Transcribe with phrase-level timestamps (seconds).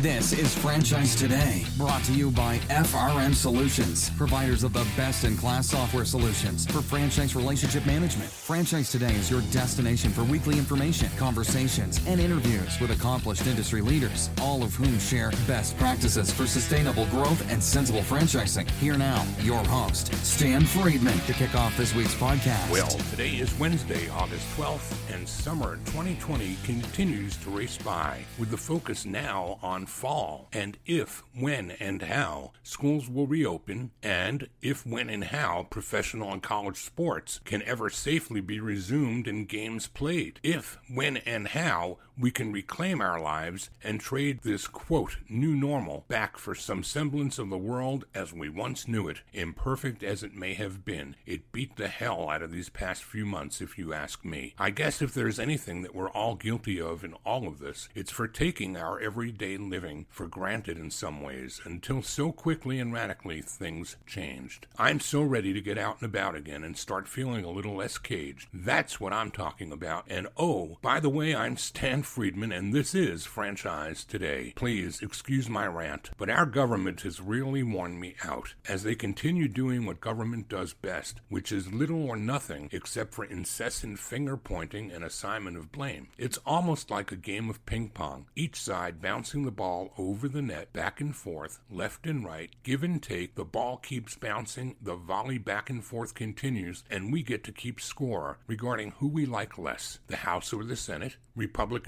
[0.00, 5.36] This is Franchise Today, brought to you by FRM Solutions, providers of the best in
[5.36, 8.30] class software solutions for franchise relationship management.
[8.30, 14.30] Franchise Today is your destination for weekly information, conversations, and interviews with accomplished industry leaders,
[14.40, 18.70] all of whom share best practices for sustainable growth and sensible franchising.
[18.80, 22.70] Here now, your host, Stan Friedman, to kick off this week's podcast.
[22.70, 28.56] Well, today is Wednesday, August 12th, and summer 2020 continues to race by, with the
[28.56, 35.10] focus now on fall and if, when, and how schools will reopen, and if, when,
[35.10, 40.40] and how professional and college sports can ever safely be resumed and games played.
[40.42, 46.04] If, when, and how we can reclaim our lives and trade this quote new normal
[46.08, 50.34] back for some semblance of the world as we once knew it, imperfect as it
[50.34, 51.16] may have been.
[51.26, 54.54] It beat the hell out of these past few months, if you ask me.
[54.58, 58.10] I guess if there's anything that we're all guilty of in all of this, it's
[58.10, 63.42] for taking our everyday living for granted in some ways until so quickly and radically
[63.42, 64.66] things changed.
[64.78, 67.98] I'm so ready to get out and about again and start feeling a little less
[67.98, 68.48] caged.
[68.52, 70.04] That's what I'm talking about.
[70.08, 71.56] And oh, by the way, I'm
[72.00, 74.54] Stan Friedman, and this is Franchise Today.
[74.56, 79.48] Please excuse my rant, but our government has really worn me out as they continue
[79.48, 84.90] doing what government does best, which is little or nothing except for incessant finger pointing
[84.90, 86.08] and assignment of blame.
[86.16, 90.40] It's almost like a game of ping pong, each side bouncing the ball over the
[90.40, 93.34] net, back and forth, left and right, give and take.
[93.34, 97.78] The ball keeps bouncing, the volley back and forth continues, and we get to keep
[97.78, 101.18] score regarding who we like less the House or the Senate,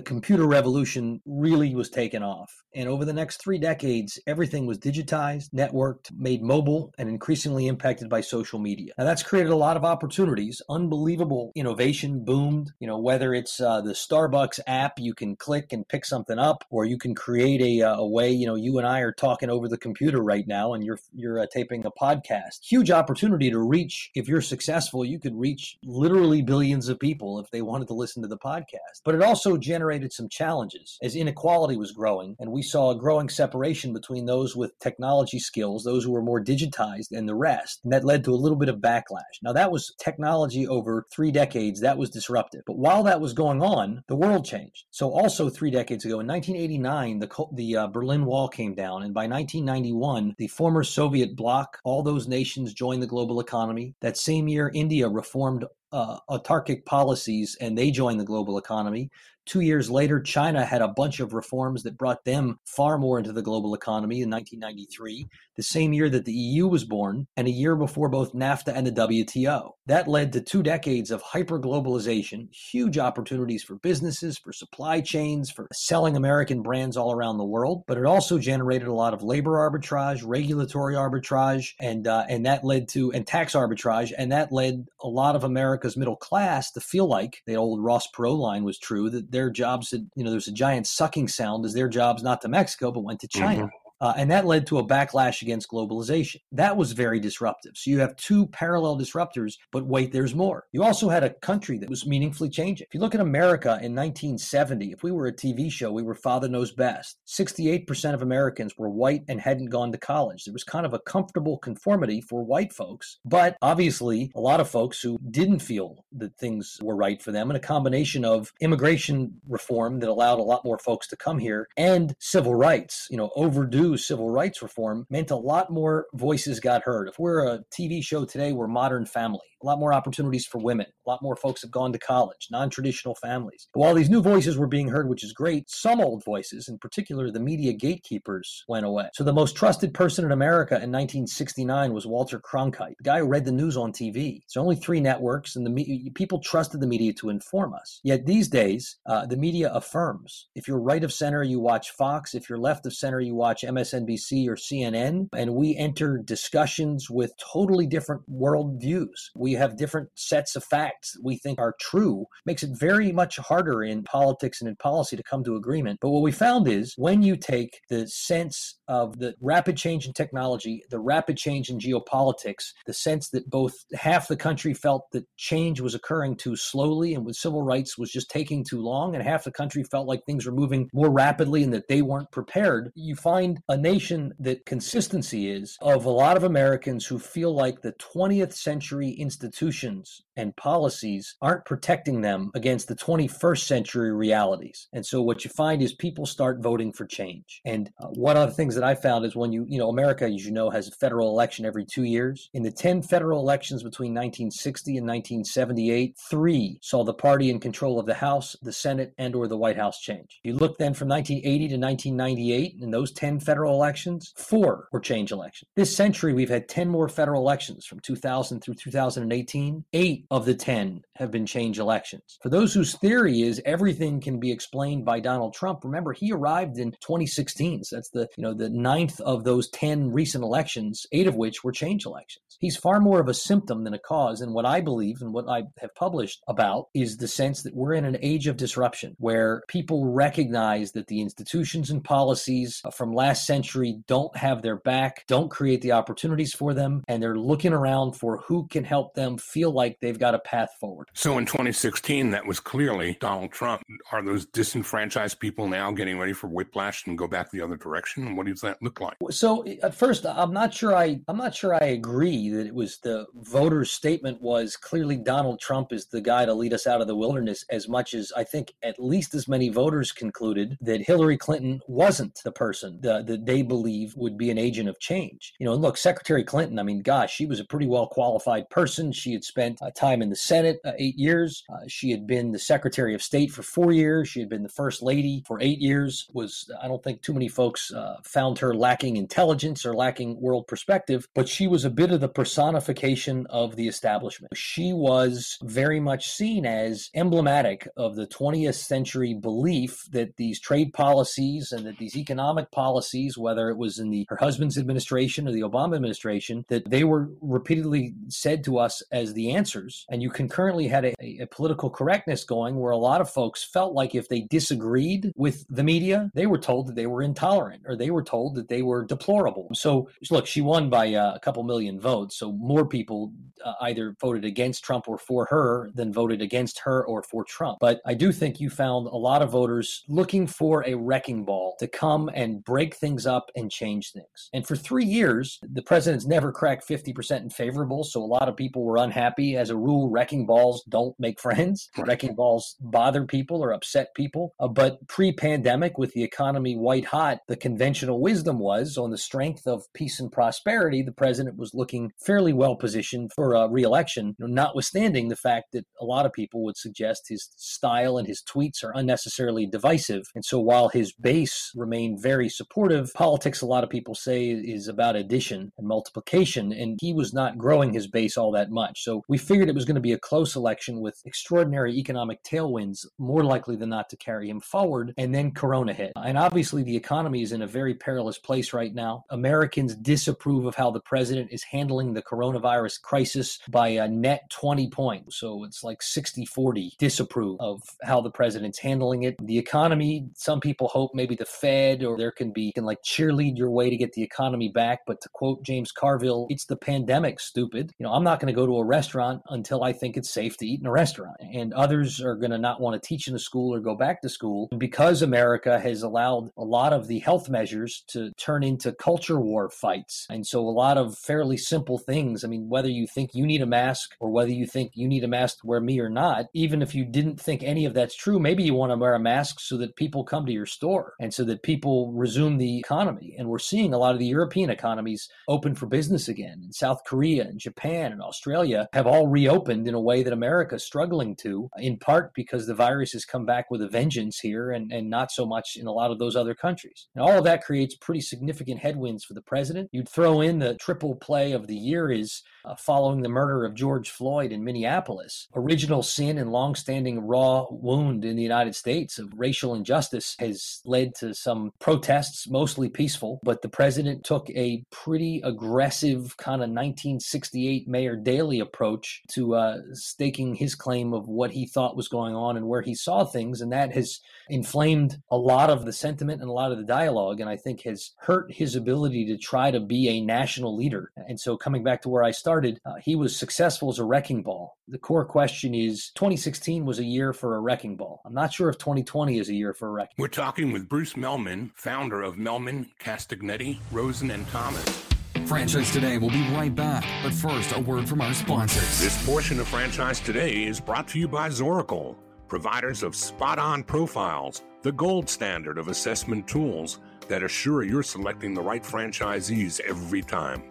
[0.00, 2.62] computer revolution really was taken off.
[2.74, 8.08] And over the next three decades, everything was digitized, networked, made mobile, and increasingly impacted
[8.08, 8.94] by social media.
[8.96, 10.62] Now that's created a lot of opportunities.
[10.70, 12.72] Unbelievable innovation boomed.
[12.80, 16.64] You know, whether it's uh, the Starbucks app, you can click and pick something up,
[16.70, 18.30] or you can create a, uh, a way.
[18.30, 21.40] You know, you and I are talking over the computer right now, and you're you're
[21.40, 22.60] uh, taping a podcast.
[22.62, 24.10] Huge opportunity to reach.
[24.14, 28.22] If you're successful, you could reach literally billions of people if they wanted to listen
[28.22, 29.02] to the podcast.
[29.04, 33.28] But it also generated some challenges as inequality was growing, and we saw a growing
[33.28, 37.80] separation between those with technology skills, those who were more digitized, and the rest.
[37.84, 39.42] And that led to a little bit of backlash.
[39.42, 41.80] Now that was technology over three decades.
[41.80, 42.62] That was disruptive.
[42.66, 44.84] But while that was going on, the world changed.
[44.90, 49.14] So, also three decades ago, in 1989, the the uh, Berlin Wall came down, and
[49.14, 53.94] by 1991, the former Soviet bloc, all those nations joined the global economy.
[54.02, 59.10] That same year, India reformed uh, autarkic policies and they joined the global economy.
[59.44, 63.32] Two years later, China had a bunch of reforms that brought them far more into
[63.32, 67.50] the global economy in 1993, the same year that the EU was born, and a
[67.50, 69.72] year before both NAFTA and the WTO.
[69.86, 75.66] That led to two decades of hyperglobalization, huge opportunities for businesses, for supply chains, for
[75.72, 77.82] selling American brands all around the world.
[77.88, 82.64] But it also generated a lot of labor arbitrage, regulatory arbitrage, and uh, and that
[82.64, 86.80] led to and tax arbitrage, and that led a lot of America's middle class to
[86.80, 90.48] feel like the old Ross Perot line was true that their jobs you know, there's
[90.48, 93.64] a giant sucking sound as their jobs not to Mexico, but went to China.
[93.64, 93.81] Mm-hmm.
[94.02, 96.40] Uh, and that led to a backlash against globalization.
[96.50, 97.76] That was very disruptive.
[97.76, 100.66] So you have two parallel disruptors, but wait, there's more.
[100.72, 102.88] You also had a country that was meaningfully changing.
[102.90, 106.16] If you look at America in 1970, if we were a TV show, we were
[106.16, 107.16] Father Knows Best.
[107.28, 110.44] 68% of Americans were white and hadn't gone to college.
[110.44, 114.68] There was kind of a comfortable conformity for white folks, but obviously a lot of
[114.68, 119.40] folks who didn't feel that things were right for them, and a combination of immigration
[119.48, 123.30] reform that allowed a lot more folks to come here and civil rights, you know,
[123.36, 127.08] overdue civil rights reform meant a lot more voices got heard.
[127.08, 130.86] If we're a TV show today, we're Modern Family a lot more opportunities for women.
[131.06, 133.68] A lot more folks have gone to college, non traditional families.
[133.74, 136.78] But while these new voices were being heard, which is great, some old voices, in
[136.78, 139.08] particular the media gatekeepers, went away.
[139.14, 143.26] So the most trusted person in America in 1969 was Walter Cronkite, the guy who
[143.26, 144.40] read the news on TV.
[144.42, 148.00] There's only three networks, and the me- people trusted the media to inform us.
[148.04, 150.48] Yet these days, uh, the media affirms.
[150.54, 152.34] If you're right of center, you watch Fox.
[152.34, 157.32] If you're left of center, you watch MSNBC, or CNN, and we enter discussions with
[157.52, 159.30] totally different worldviews.
[159.34, 160.91] We have different sets of facts
[161.22, 162.26] we think are true.
[162.46, 165.98] Makes it very much harder in politics and in policy to come to agreement.
[166.00, 170.12] But what we found is when you take the sense of the rapid change in
[170.12, 175.24] technology, the rapid change in geopolitics, the sense that both half the country felt that
[175.36, 179.24] change was occurring too slowly and with civil rights was just taking too long, and
[179.24, 182.90] half the country felt like things were moving more rapidly and that they weren't prepared,
[182.94, 187.80] you find a nation that consistency is of a lot of Americans who feel like
[187.80, 194.88] the 20th century institutions and policies aren't protecting them against the 21st century realities.
[194.92, 197.60] And so what you find is people start voting for change.
[197.64, 200.24] And uh, one of the things that I found is when you, you know, America,
[200.24, 202.50] as you know, has a federal election every two years.
[202.54, 207.98] In the 10 federal elections between 1960 and 1978, three saw the party in control
[207.98, 210.40] of the House, the Senate, and or the White House change.
[210.42, 215.32] You look then from 1980 to 1998, in those 10 federal elections, four were change
[215.32, 215.68] elections.
[215.76, 219.84] This century, we've had 10 more federal elections from 2000 through 2018.
[219.92, 222.38] Eight of the 10 have been change elections.
[222.42, 226.78] For those whose theory is everything can be explained by Donald Trump, remember he arrived
[226.78, 227.84] in 2016.
[227.84, 231.64] So that's the, you know, the ninth of those 10 recent elections, eight of which
[231.64, 232.44] were change elections.
[232.58, 234.40] He's far more of a symptom than a cause.
[234.40, 237.94] And what I believe and what I have published about is the sense that we're
[237.94, 243.46] in an age of disruption where people recognize that the institutions and policies from last
[243.46, 248.12] century don't have their back, don't create the opportunities for them, and they're looking around
[248.12, 251.08] for who can help them feel like they they've got a path forward.
[251.14, 253.82] So in 2016, that was clearly Donald Trump.
[254.10, 258.36] Are those disenfranchised people now getting ready for whiplash and go back the other direction?
[258.36, 259.16] What does that look like?
[259.30, 262.98] So at first, I'm not sure I I'm not sure I agree that it was
[262.98, 267.06] the voters' statement was clearly Donald Trump is the guy to lead us out of
[267.06, 267.64] the wilderness.
[267.70, 272.40] As much as I think at least as many voters concluded that Hillary Clinton wasn't
[272.44, 275.54] the person that, that they believe would be an agent of change.
[275.58, 276.78] You know, and look, Secretary Clinton.
[276.78, 279.12] I mean, gosh, she was a pretty well qualified person.
[279.12, 281.62] She had spent uh, time in the Senate, uh, eight years.
[281.72, 284.28] Uh, she had been the Secretary of State for four years.
[284.28, 286.26] She had been the First Lady for eight years.
[286.32, 290.66] Was I don't think too many folks uh, found her lacking intelligence or lacking world
[290.66, 294.56] perspective, but she was a bit of the personification of the establishment.
[294.56, 300.92] She was very much seen as emblematic of the 20th century belief that these trade
[300.92, 305.52] policies and that these economic policies, whether it was in the her husband's administration or
[305.52, 310.30] the Obama administration, that they were repeatedly said to us as the answers and you
[310.30, 314.28] concurrently had a, a, political correctness going where a lot of folks felt like if
[314.28, 318.22] they disagreed with the media, they were told that they were intolerant or they were
[318.22, 319.68] told that they were deplorable.
[319.74, 322.36] So, look, she won by uh, a couple million votes.
[322.36, 323.32] So, more people
[323.64, 327.78] uh, either voted against Trump or for her than voted against her or for Trump.
[327.80, 331.76] But I do think you found a lot of voters looking for a wrecking ball
[331.78, 334.50] to come and break things up and change things.
[334.52, 338.04] And for three years, the president's never cracked 50% in favorable.
[338.04, 341.88] So, a lot of people were unhappy as a rule, wrecking balls don't make friends.
[341.96, 342.08] Right.
[342.08, 344.54] Wrecking balls bother people or upset people.
[344.58, 349.18] Uh, but pre pandemic, with the economy white hot, the conventional wisdom was on the
[349.18, 354.34] strength of peace and prosperity, the president was looking fairly well positioned for a reelection,
[354.38, 358.26] you know, notwithstanding the fact that a lot of people would suggest his style and
[358.26, 360.22] his tweets are unnecessarily divisive.
[360.34, 364.88] And so while his base remained very supportive, politics, a lot of people say, is
[364.88, 366.72] about addition and multiplication.
[366.72, 369.02] And he was not growing his base all that much.
[369.02, 373.06] So we figured it was going to be a close election with extraordinary economic tailwinds,
[373.16, 375.14] more likely than not to carry him forward.
[375.16, 376.12] And then Corona hit.
[376.14, 379.24] And obviously, the economy is in a very perilous place right now.
[379.30, 384.90] Americans disapprove of how the president is handling the coronavirus crisis by a net 20
[384.90, 385.38] points.
[385.38, 389.36] So it's like 60 40 disapprove of how the president's handling it.
[389.40, 393.56] The economy, some people hope maybe the Fed or there can be, can like cheerlead
[393.56, 395.00] your way to get the economy back.
[395.06, 397.94] But to quote James Carville, it's the pandemic, stupid.
[397.98, 400.56] You know, I'm not going to go to a restaurant until I think it's safe
[400.56, 401.36] to eat in a restaurant.
[401.40, 404.20] And others are going to not want to teach in a school or go back
[404.22, 408.90] to school because America has allowed a lot of the health measures to turn into
[408.92, 410.26] culture war fights.
[410.28, 412.42] And so a lot of fairly simple things.
[412.42, 415.22] I mean, whether you think you need a mask or whether you think you need
[415.22, 418.16] a mask to wear me or not, even if you didn't think any of that's
[418.16, 421.14] true, maybe you want to wear a mask so that people come to your store
[421.20, 423.36] and so that people resume the economy.
[423.38, 426.58] And we're seeing a lot of the European economies open for business again.
[426.64, 430.32] And South Korea and Japan and Australia have all reopened reopened in a way that
[430.32, 434.38] America is struggling to, in part because the virus has come back with a vengeance
[434.38, 437.08] here and, and not so much in a lot of those other countries.
[437.14, 439.90] And all of that creates pretty significant headwinds for the president.
[439.92, 443.74] You'd throw in the triple play of the year is uh, following the murder of
[443.74, 445.48] George Floyd in Minneapolis.
[445.54, 451.14] Original sin and longstanding raw wound in the United States of racial injustice has led
[451.16, 457.88] to some protests, mostly peaceful, but the president took a pretty aggressive kind of 1968
[457.88, 462.56] Mayor Daley approach to uh, staking his claim of what he thought was going on
[462.56, 463.60] and where he saw things.
[463.60, 467.40] And that has inflamed a lot of the sentiment and a lot of the dialogue,
[467.40, 471.12] and I think has hurt his ability to try to be a national leader.
[471.16, 474.42] And so, coming back to where I started, uh, he was successful as a wrecking
[474.42, 474.76] ball.
[474.88, 478.20] The core question is 2016 was a year for a wrecking ball.
[478.24, 481.14] I'm not sure if 2020 is a year for a wrecking We're talking with Bruce
[481.14, 485.11] Mehlman, founder of Mehlman, Castagnetti, Rosen, and Thomas.
[485.46, 489.00] Franchise Today will be right back, but first, a word from our sponsors.
[489.00, 492.16] This portion of Franchise Today is brought to you by Zoracle,
[492.48, 498.54] providers of spot on profiles, the gold standard of assessment tools that assure you're selecting
[498.54, 500.62] the right franchisees every time.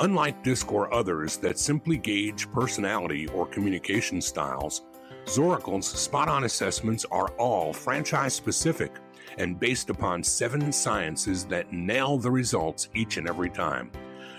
[0.00, 4.82] Unlike DISC or others that simply gauge personality or communication styles,
[5.26, 8.92] Zoracle's spot on assessments are all franchise specific
[9.38, 13.90] and based upon seven sciences that nail the results each and every time.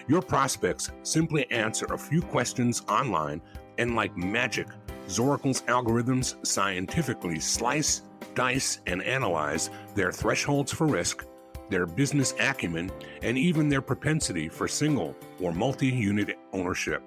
[0.07, 3.41] Your prospects simply answer a few questions online,
[3.77, 4.67] and like magic,
[5.07, 8.03] Zoracle's algorithms scientifically slice,
[8.33, 11.25] dice, and analyze their thresholds for risk,
[11.69, 17.03] their business acumen, and even their propensity for single or multi unit ownership.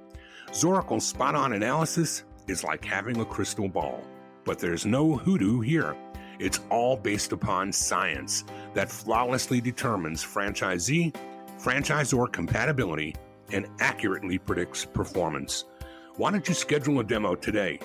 [0.50, 4.02] Zoracle's spot on analysis is like having a crystal ball,
[4.44, 5.94] but there's no hoodoo here.
[6.38, 11.14] It's all based upon science that flawlessly determines franchisee,
[11.58, 13.16] franchisor compatibility,
[13.52, 15.64] and accurately predicts performance.
[16.16, 17.80] Why don't you schedule a demo today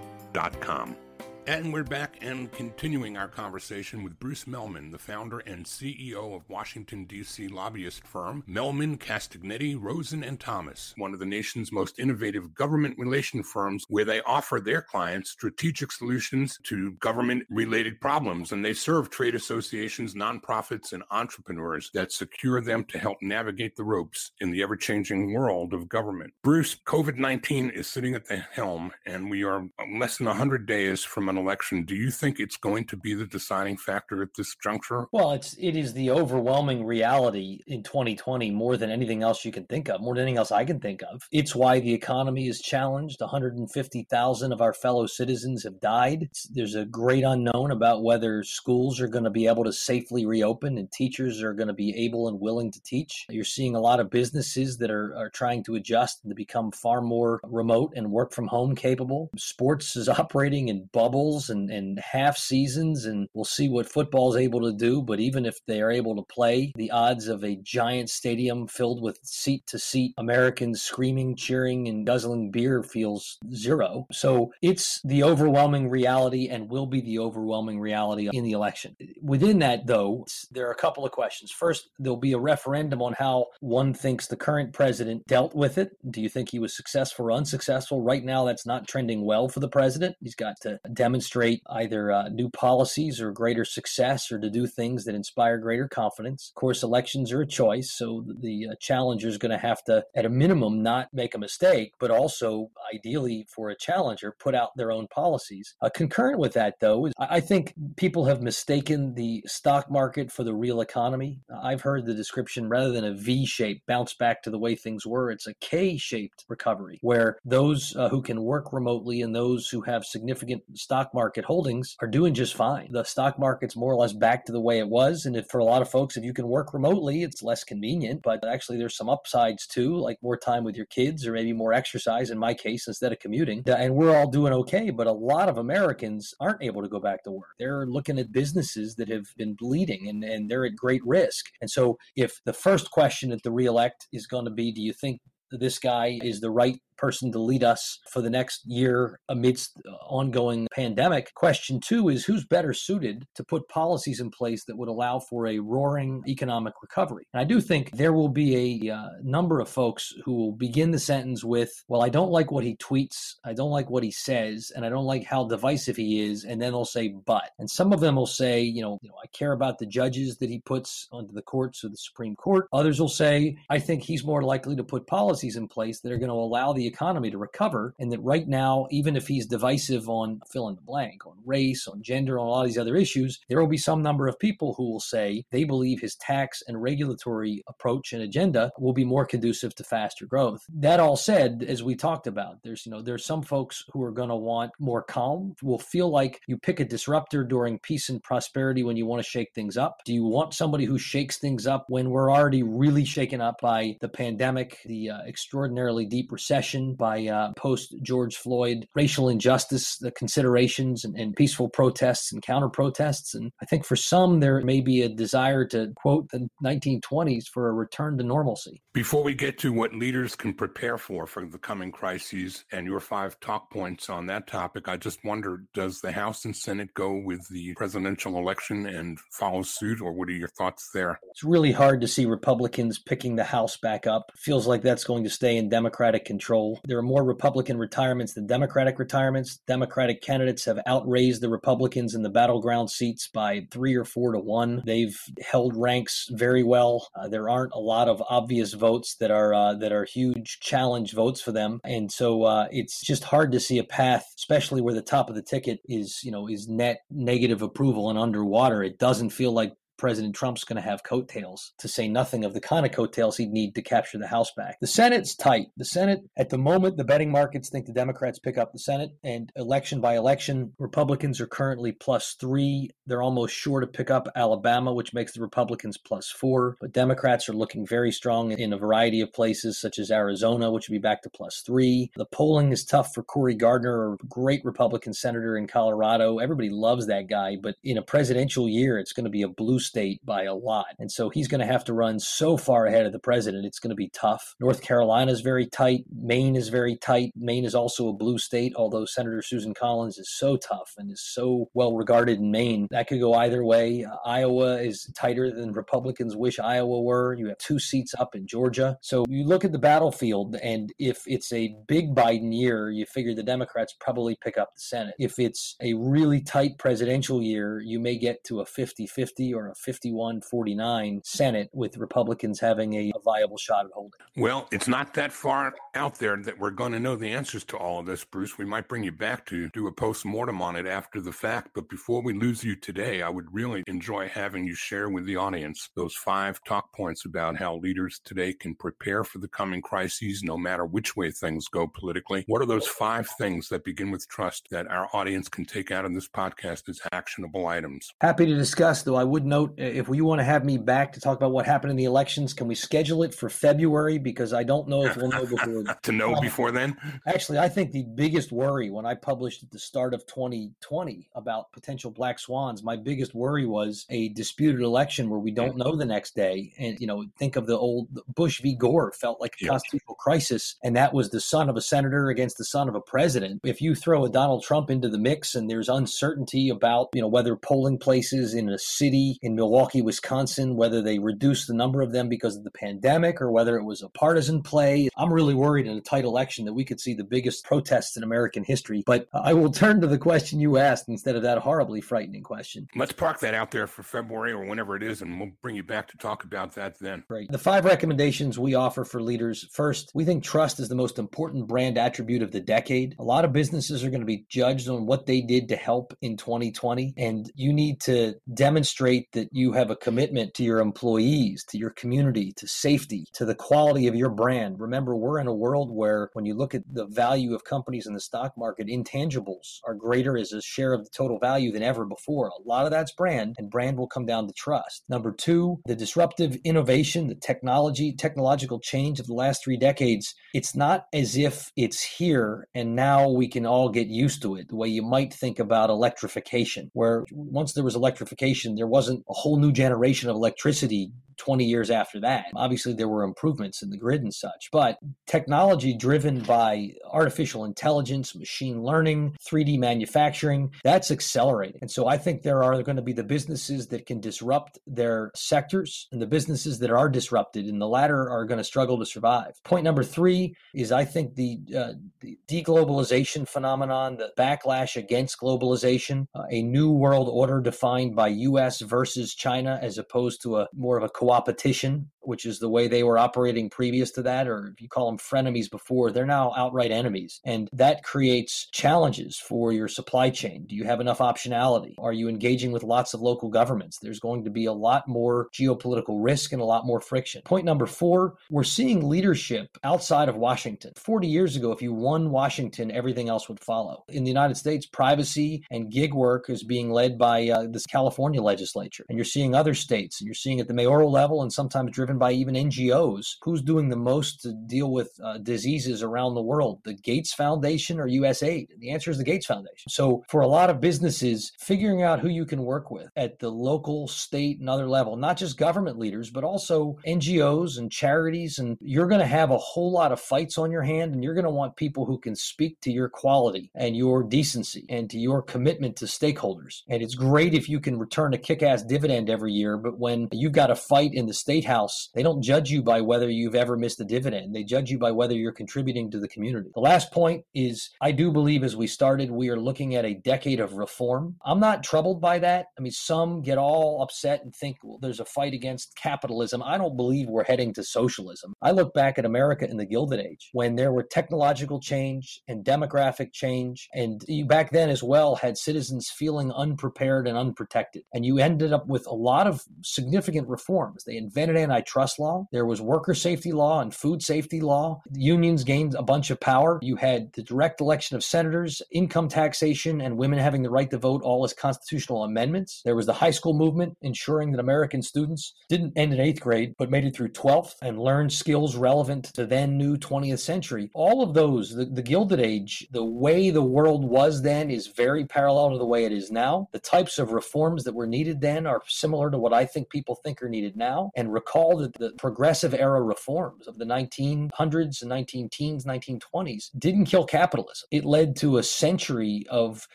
[0.61, 1.10] com.
[1.47, 6.49] And we're back and continuing our conversation with Bruce Mehlman, the founder and CEO of
[6.49, 7.49] Washington, D.C.
[7.49, 13.43] lobbyist firm Mehlman, Castagnetti, Rosen, and Thomas, one of the nation's most innovative government relation
[13.43, 18.53] firms where they offer their clients strategic solutions to government related problems.
[18.53, 23.85] And they serve trade associations, nonprofits, and entrepreneurs that secure them to help navigate the
[23.85, 26.35] ropes in the ever changing world of government.
[26.45, 29.67] Bruce, COVID 19 is sitting at the helm, and we are
[29.99, 33.25] less than 100 days from an election, do you think it's going to be the
[33.25, 35.07] deciding factor at this juncture?
[35.13, 39.65] Well, it's it is the overwhelming reality in 2020 more than anything else you can
[39.65, 41.27] think of, more than anything else I can think of.
[41.33, 43.21] It's why the economy is challenged.
[43.21, 46.29] 150,000 of our fellow citizens have died.
[46.51, 50.77] There's a great unknown about whether schools are going to be able to safely reopen
[50.77, 53.27] and teachers are going to be able and willing to teach.
[53.31, 56.73] You're seeing a lot of businesses that are, are trying to adjust and to become
[56.73, 59.31] far more remote and work from home capable.
[59.37, 61.20] Sports is operating in bubbles
[61.51, 65.03] and, and half seasons, and we'll see what football is able to do.
[65.03, 69.03] But even if they are able to play, the odds of a giant stadium filled
[69.03, 74.07] with seat to seat Americans screaming, cheering, and guzzling beer feels zero.
[74.13, 78.97] So it's the overwhelming reality and will be the overwhelming reality in the election.
[79.23, 81.51] Within that, though, there are a couple of questions.
[81.51, 85.91] First, there'll be a referendum on how one thinks the current president dealt with it.
[86.11, 88.03] Do you think he was successful or unsuccessful?
[88.03, 90.17] Right now, that's not trending well for the president.
[90.21, 94.65] He's got to demonstrate demonstrate either uh, new policies or greater success or to do
[94.65, 96.53] things that inspire greater confidence.
[96.55, 100.05] Of course, elections are a choice, so the uh, challenger is going to have to,
[100.15, 104.77] at a minimum, not make a mistake, but also, ideally, for a challenger, put out
[104.77, 105.75] their own policies.
[105.83, 110.45] Uh, concurrent with that, though, is I think people have mistaken the stock market for
[110.45, 111.41] the real economy.
[111.63, 115.05] I've heard the description rather than a V shape bounce back to the way things
[115.05, 119.69] were, it's a K shaped recovery where those uh, who can work remotely and those
[119.69, 122.89] who have significant stock stock market holdings are doing just fine.
[122.91, 125.25] The stock market's more or less back to the way it was.
[125.25, 128.21] And if for a lot of folks, if you can work remotely, it's less convenient.
[128.23, 131.73] But actually, there's some upsides too, like more time with your kids or maybe more
[131.73, 133.63] exercise in my case instead of commuting.
[133.67, 134.91] And we're all doing okay.
[134.91, 137.55] But a lot of Americans aren't able to go back to work.
[137.59, 141.47] They're looking at businesses that have been bleeding and, and they're at great risk.
[141.63, 144.93] And so if the first question at the reelect is going to be, do you
[144.93, 149.81] think this guy is the right person to lead us for the next year amidst
[150.07, 151.33] ongoing pandemic.
[151.35, 155.47] Question two is who's better suited to put policies in place that would allow for
[155.47, 157.25] a roaring economic recovery?
[157.33, 160.91] And I do think there will be a uh, number of folks who will begin
[160.91, 164.11] the sentence with, Well, I don't like what he tweets, I don't like what he
[164.11, 166.45] says, and I don't like how divisive he is.
[166.45, 167.51] And then they'll say, But.
[167.59, 170.37] And some of them will say, You know, you know I care about the judges
[170.39, 172.69] that he puts onto the courts or the Supreme Court.
[172.73, 176.19] Others will say, I think he's more likely to put policies in place that are
[176.19, 177.95] going to allow the economy to recover.
[177.99, 181.87] And that right now, even if he's divisive on fill in the blank, on race,
[181.89, 184.39] on gender, on a lot of these other issues, there will be some number of
[184.39, 189.05] people who will say they believe his tax and regulatory approach and agenda will be
[189.05, 190.65] more conducive to faster growth.
[190.69, 194.13] That all said, as we talked about, there's you know there's some folks who are
[194.13, 198.23] going to want more calm, will feel like you pick a disruptor during peace and
[198.23, 200.01] prosperity when you want to shake things up.
[200.05, 203.97] Do you want somebody who shakes things up when we're already really shaken up by
[204.01, 210.11] the pandemic, the uh, extraordinarily deep recession, by uh, post George Floyd racial injustice, the
[210.11, 213.35] considerations and, and peaceful protests and counter protests?
[213.35, 217.69] And I think for some there may be a desire to quote the 1920s for
[217.69, 218.83] a return to normalcy.
[218.93, 223.01] Before we get to what leaders can prepare for for the coming crises and your
[223.01, 227.13] five talk points on that topic, I just wonder does the House and Senate go
[227.13, 231.21] with the presidential election and follow suit, or what are your thoughts there?
[231.31, 234.31] It's really hard to see Republicans picking the House back up.
[234.37, 236.70] Feels like that's going to stay in Democratic control.
[236.85, 239.59] There are more Republican retirements than Democratic retirements.
[239.67, 244.39] Democratic candidates have outraised the Republicans in the battleground seats by three or four to
[244.39, 244.83] one.
[244.85, 247.09] They've held ranks very well.
[247.15, 251.13] Uh, there aren't a lot of obvious votes that are uh, that are huge challenge
[251.13, 254.95] votes for them, and so uh, it's just hard to see a path, especially where
[254.95, 258.83] the top of the ticket is you know is net negative approval and underwater.
[258.83, 262.61] It doesn't feel like President Trump's going to have coattails, to say nothing of the
[262.61, 264.79] kind of coattails he'd need to capture the House back.
[264.81, 265.67] The Senate's tight.
[265.77, 269.11] The Senate, at the moment, the betting markets think the Democrats pick up the Senate,
[269.23, 272.89] and election by election, Republicans are currently plus three.
[273.07, 276.77] They're almost sure to pick up Alabama, which makes the Republicans plus four.
[276.81, 280.89] But Democrats are looking very strong in a variety of places, such as Arizona, which
[280.89, 282.11] would be back to plus three.
[282.17, 286.39] The polling is tough for Cory Gardner, a great Republican senator in Colorado.
[286.39, 289.79] Everybody loves that guy, but in a presidential year, it's going to be a blue
[289.91, 290.95] state by a lot.
[290.99, 293.67] And so he's going to have to run so far ahead of the president.
[293.67, 294.55] It's going to be tough.
[294.61, 296.05] North Carolina is very tight.
[296.15, 297.33] Maine is very tight.
[297.37, 301.23] Maine is also a blue state, although Senator Susan Collins is so tough and is
[301.23, 302.87] so well regarded in Maine.
[302.91, 304.05] That could go either way.
[304.05, 307.35] Uh, Iowa is tighter than Republicans wish Iowa were.
[307.35, 308.97] You have two seats up in Georgia.
[309.03, 313.35] So you look at the battlefield, and if it's a big Biden year, you figure
[313.35, 315.15] the Democrats probably pick up the Senate.
[315.19, 319.69] If it's a really tight presidential year, you may get to a 50 50 or
[319.69, 324.21] a 51 49 Senate with Republicans having a, a, viable shot at holding.
[324.41, 327.77] Well, it's not that far out there that we're going to know the answers to
[327.77, 328.57] all of this, Bruce.
[328.57, 331.73] We might bring you back to do a post mortem on it after the fact.
[331.75, 335.37] But before we lose you today, I would really enjoy having you share with the
[335.37, 340.43] audience those five talk points about how leaders today can prepare for the coming crises,
[340.43, 342.43] no matter which way things go politically.
[342.47, 346.07] What are those five things that begin with trust that our audience can take out
[346.07, 348.11] of this podcast as actionable items?
[348.23, 351.13] Happy to discuss, though I would note uh, if you want to have me back
[351.13, 354.17] to talk about what happened in the elections, can we schedule it for February?
[354.31, 355.85] Because I don't know if we'll know before.
[356.03, 356.97] to know before then?
[357.27, 361.73] Actually, I think the biggest worry when I published at the start of 2020 about
[361.73, 366.05] potential black swans, my biggest worry was a disputed election where we don't know the
[366.05, 366.73] next day.
[366.79, 368.75] And, you know, think of the old Bush v.
[368.75, 369.71] Gore felt like a yep.
[369.73, 370.77] constitutional crisis.
[370.83, 373.61] And that was the son of a senator against the son of a president.
[373.65, 377.29] If you throw a Donald Trump into the mix and there's uncertainty about, you know,
[377.29, 382.13] whether polling places in a city in Milwaukee, Wisconsin, whether they reduced the number of
[382.13, 385.09] them because of the pandemic or whether it was a partisan play.
[385.17, 388.23] I'm really worried in a tight election that we could see the biggest protests in
[388.23, 389.03] American history.
[389.07, 392.87] But I will turn to the question you asked instead of that horribly frightening question.
[392.95, 395.83] Let's park that out there for February or whenever it is, and we'll bring you
[395.83, 397.25] back to talk about that then.
[397.29, 397.49] Right.
[397.51, 401.69] The five recommendations we offer for leaders first, we think trust is the most important
[401.69, 403.17] brand attribute of the decade.
[403.19, 406.17] A lot of businesses are going to be judged on what they did to help
[406.23, 411.65] in 2020, and you need to demonstrate that you have a commitment to your employees,
[411.69, 414.81] to your community, to safety, to the quality of your brand.
[414.81, 418.15] Remember, we're in a world where when you look at the value of companies in
[418.15, 422.05] the stock market, intangibles are greater as a share of the total value than ever
[422.05, 422.49] before.
[422.49, 425.05] A lot of that's brand, and brand will come down to trust.
[425.09, 430.75] Number two, the disruptive innovation, the technology, technological change of the last three decades, it's
[430.75, 434.77] not as if it's here and now we can all get used to it, the
[434.77, 439.59] way you might think about electrification, where once there was electrification, there wasn't a whole
[439.59, 442.47] new generation of electricity 20 years after that.
[442.57, 448.35] Obviously, there were improvements in the grid and such, but technology driven by artificial intelligence,
[448.35, 451.79] machine learning, 3D manufacturing, that's accelerating.
[451.81, 455.31] And so I think there are going to be the businesses that can disrupt their
[455.35, 459.07] sectors and the businesses that are disrupted, and the latter are going to struggle to
[459.07, 459.53] survive.
[459.65, 466.27] Point number three is I think the, uh, the deglobalization phenomenon, the backlash against globalization,
[466.35, 470.97] uh, a new world order defined by US versus China as opposed to a more
[470.97, 474.81] of a coopetition which is the way they were operating previous to that, or if
[474.81, 477.41] you call them frenemies before, they're now outright enemies.
[477.45, 480.67] And that creates challenges for your supply chain.
[480.67, 481.95] Do you have enough optionality?
[481.99, 483.99] Are you engaging with lots of local governments?
[483.99, 487.43] There's going to be a lot more geopolitical risk and a lot more friction.
[487.45, 490.93] Point number four, we're seeing leadership outside of Washington.
[490.97, 494.05] 40 years ago, if you won Washington, everything else would follow.
[494.09, 498.43] In the United States, privacy and gig work is being led by uh, this California
[498.43, 499.05] legislature.
[499.09, 502.10] And you're seeing other states, and you're seeing at the mayoral level and sometimes driven
[502.11, 503.37] driven by even NGOs.
[503.43, 506.81] Who's doing the most to deal with uh, diseases around the world?
[506.85, 508.67] The Gates Foundation or USAID?
[508.79, 509.89] The answer is the Gates Foundation.
[509.89, 513.51] So for a lot of businesses, figuring out who you can work with at the
[513.51, 518.77] local, state, and other level, not just government leaders, but also NGOs and charities, and
[518.81, 521.45] you're going to have a whole lot of fights on your hand, and you're going
[521.45, 525.43] to want people who can speak to your quality and your decency and to your
[525.43, 526.83] commitment to stakeholders.
[526.89, 530.53] And it's great if you can return a kick-ass dividend every year, but when you've
[530.53, 533.77] got a fight in the state house they don't judge you by whether you've ever
[533.77, 534.55] missed a dividend.
[534.55, 536.71] They judge you by whether you're contributing to the community.
[536.75, 540.15] The last point is I do believe as we started, we are looking at a
[540.15, 541.37] decade of reform.
[541.45, 542.67] I'm not troubled by that.
[542.79, 546.63] I mean, some get all upset and think well, there's a fight against capitalism.
[546.63, 548.55] I don't believe we're heading to socialism.
[548.63, 552.65] I look back at America in the Gilded Age when there were technological change and
[552.65, 553.89] demographic change.
[553.95, 558.03] And you back then as well had citizens feeling unprepared and unprotected.
[558.15, 561.05] And you ended up with a lot of significant reforms.
[561.05, 562.47] They invented antitrust antitrust law.
[562.53, 565.03] There was worker safety law and food safety law.
[565.11, 566.79] The unions gained a bunch of power.
[566.83, 570.99] You had the direct election of senators, income taxation, and women having the right to
[570.99, 572.83] vote, all as constitutional amendments.
[572.85, 576.75] There was the high school movement, ensuring that American students didn't end in eighth grade,
[576.79, 580.91] but made it through 12th and learned skills relevant to then new 20th century.
[580.95, 585.25] All of those, the, the Gilded Age, the way the world was then is very
[585.25, 586.69] parallel to the way it is now.
[586.73, 590.15] The types of reforms that were needed then are similar to what I think people
[590.15, 591.11] think are needed now.
[591.17, 597.07] And recall that the progressive era reforms of the 1900s and 19 teens, 1920s didn't
[597.07, 597.87] kill capitalism.
[597.91, 599.87] It led to a century of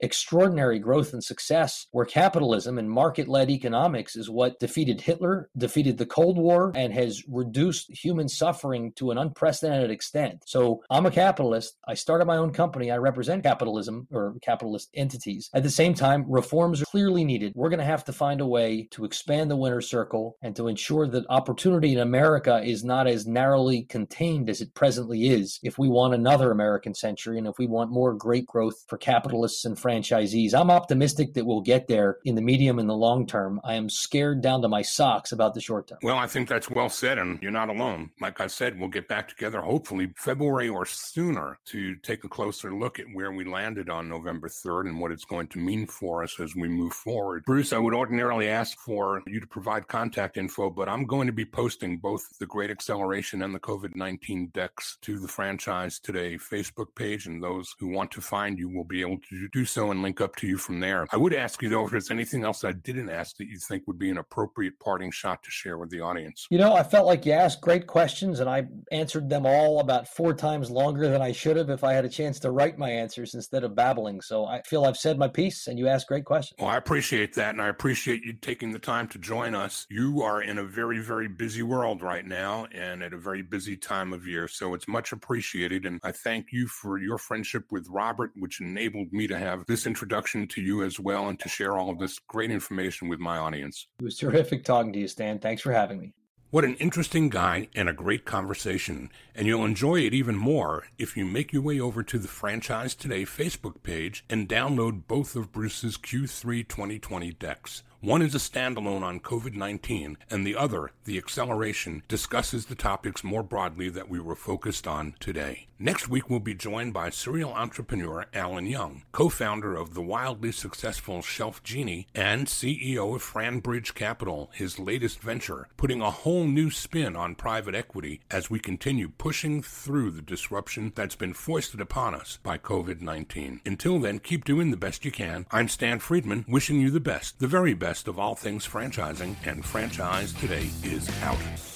[0.00, 5.98] extraordinary growth and success where capitalism and market led economics is what defeated Hitler, defeated
[5.98, 10.42] the Cold War, and has reduced human suffering to an unprecedented extent.
[10.46, 11.76] So I'm a capitalist.
[11.86, 12.90] I started my own company.
[12.90, 15.50] I represent capitalism or capitalist entities.
[15.54, 17.52] At the same time, reforms are clearly needed.
[17.54, 20.68] We're going to have to find a way to expand the winner circle and to
[20.68, 25.78] ensure that opportunity in America is not as narrowly contained as it presently is if
[25.78, 29.78] we want another American century and if we want more great growth for capitalists and
[29.86, 30.52] franchisees.
[30.52, 33.60] I'm optimistic that we'll get there in the medium and the long term.
[33.62, 35.98] I am scared down to my socks about the short term.
[36.02, 38.10] Well, I think that's well said, and you're not alone.
[38.20, 42.74] Like I said, we'll get back together hopefully February or sooner to take a closer
[42.74, 46.24] look at where we landed on November 3rd and what it's going to mean for
[46.24, 47.44] us as we move forward.
[47.46, 51.32] Bruce, I would ordinarily ask for you to provide contact info, but I'm going to
[51.32, 56.34] be posting both the Great Acceleration and the COVID 19 decks to the Franchise Today
[56.34, 59.75] Facebook page, and those who want to find you will be able to do so
[59.76, 61.06] so and link up to you from there.
[61.12, 63.86] I would ask you, though, if there's anything else I didn't ask that you think
[63.86, 66.46] would be an appropriate parting shot to share with the audience.
[66.50, 70.08] You know, I felt like you asked great questions, and I answered them all about
[70.08, 72.88] four times longer than I should have if I had a chance to write my
[72.88, 74.22] answers instead of babbling.
[74.22, 76.56] So I feel I've said my piece, and you asked great questions.
[76.58, 79.86] Well, I appreciate that, and I appreciate you taking the time to join us.
[79.90, 83.76] You are in a very, very busy world right now and at a very busy
[83.76, 84.48] time of year.
[84.48, 85.84] So it's much appreciated.
[85.84, 89.86] And I thank you for your friendship with Robert, which enabled me to have this
[89.86, 93.38] introduction to you as well and to share all of this great information with my
[93.38, 93.88] audience.
[93.98, 95.38] It was terrific talking to you, Stan.
[95.38, 96.12] Thanks for having me.
[96.50, 99.10] What an interesting guy and a great conversation.
[99.38, 102.94] And you'll enjoy it even more if you make your way over to the Franchise
[102.94, 107.82] Today Facebook page and download both of Bruce's Q3 2020 decks.
[108.00, 113.24] One is a standalone on COVID 19, and the other, The Acceleration, discusses the topics
[113.24, 115.66] more broadly that we were focused on today.
[115.78, 120.52] Next week, we'll be joined by serial entrepreneur Alan Young, co founder of the wildly
[120.52, 126.70] successful Shelf Genie and CEO of Franbridge Capital, his latest venture, putting a whole new
[126.70, 132.14] spin on private equity as we continue pushing through the disruption that's been foisted upon
[132.14, 133.60] us by COVID 19.
[133.66, 135.46] Until then, keep doing the best you can.
[135.50, 139.64] I'm Stan Friedman, wishing you the best, the very best of all things franchising, and
[139.64, 141.75] Franchise Today is out.